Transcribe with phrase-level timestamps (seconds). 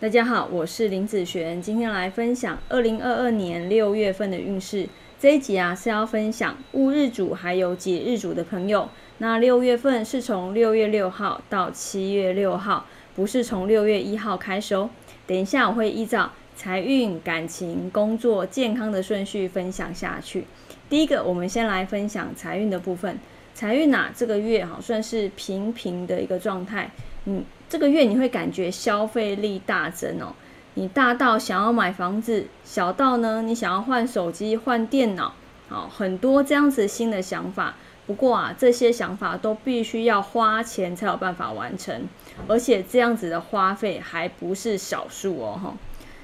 [0.00, 4.88] 大家好，我是林子璇，今天来分享二零二二年六月份的运势。
[5.18, 8.88] 这一集啊是要分享戊日主还有己日主的朋友。
[9.18, 14.88] 那六月份是从六月六号到七月六号，不是从六月一号开始哦。
[15.26, 20.46] 等一下我会依照财运、感情、工作、健康的顺序分享下去。
[20.88, 23.18] 第一个，我们先来分享财运的部分。
[23.52, 26.90] 财运呐，这个月哈算是平平的一个状态。
[27.26, 30.34] 嗯，这个月你会感觉消费力大增哦。
[30.74, 35.34] 你大到想要买房子，小到呢你想要换手机、换电脑，
[35.68, 37.74] 好很多这样子新的想法。
[38.06, 42.08] 不过啊，这些想法都必须要花钱才有办法完成，
[42.48, 45.60] 而且这样子的花费还不是少数哦。
[45.62, 45.74] 哈，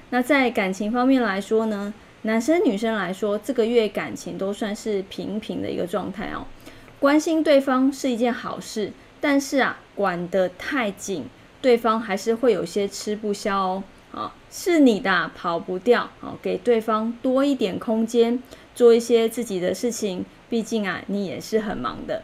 [0.09, 6.45] 那在感情方面来说呢，男生女生来说，这个月感情都算是平平的一个状态哦。
[6.99, 11.25] 关心对方是一件好事，但是啊，管得太紧，
[11.61, 13.83] 对方还是会有些吃不消哦。
[14.13, 18.41] 啊，是你的跑不掉啊，给对方多一点空间，
[18.73, 20.25] 做一些自己的事情。
[20.49, 22.23] 毕竟啊，你也是很忙的。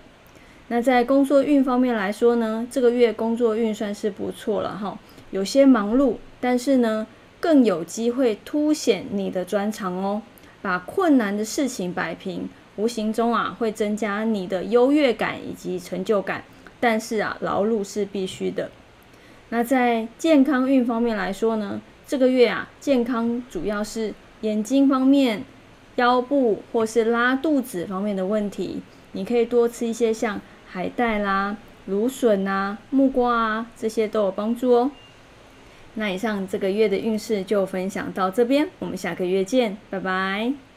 [0.69, 4.97] 那在工作运方面来说呢，这个月工作运算是不错了哈，
[5.31, 7.05] 有些忙碌，但是呢，
[7.39, 10.21] 更有机会凸显你的专长哦，
[10.61, 12.49] 把困难的事情摆平。
[12.77, 16.43] 无形中啊，会增加你的优越感以及成就感，
[16.83, 18.69] 但是啊，劳碌是必须的。
[19.47, 25.45] 那在健康运方面来说呢，这个月啊，健康主要是眼睛方面、
[25.95, 28.81] 腰部或是拉肚子方面的问题，
[29.13, 34.91] 你可以多吃一些像海带啦、芦笋啊、木瓜啊，这些都有帮助哦。
[35.93, 40.72] 那以上这个月的运势就分享到这边，我们下个月见，拜拜。